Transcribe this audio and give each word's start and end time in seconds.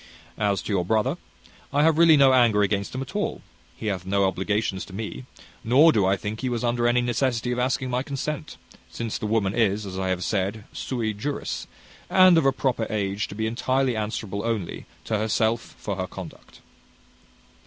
As 0.39 0.63
to 0.63 0.73
your 0.73 0.83
brother, 0.83 1.15
I 1.71 1.83
have 1.83 1.99
really 1.99 2.17
no 2.17 2.33
anger 2.33 2.63
against 2.63 2.95
him 2.95 3.03
at 3.03 3.15
all. 3.15 3.43
He 3.77 3.85
hath 3.85 4.03
no 4.03 4.25
obligations 4.25 4.83
to 4.85 4.93
me, 4.95 5.25
nor 5.63 5.91
do 5.91 6.07
I 6.07 6.17
think 6.17 6.41
he 6.41 6.49
was 6.49 6.63
under 6.63 6.87
any 6.87 7.01
necessity 7.01 7.51
of 7.51 7.59
asking 7.59 7.91
my 7.91 8.01
consent, 8.01 8.57
since 8.89 9.19
the 9.19 9.27
woman 9.27 9.53
is, 9.53 9.85
as 9.85 9.99
I 9.99 10.07
have 10.09 10.23
said, 10.23 10.63
sui 10.73 11.13
juris, 11.13 11.67
and 12.09 12.35
of 12.39 12.47
a 12.47 12.51
proper 12.51 12.87
age 12.89 13.27
to 13.27 13.35
be 13.35 13.45
entirely 13.45 13.95
answerable 13.95 14.43
only, 14.43 14.87
to 15.05 15.19
herself 15.19 15.75
for 15.77 15.95
her 15.97 16.07
conduct." 16.07 16.61